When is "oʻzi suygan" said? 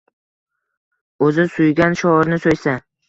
1.27-1.99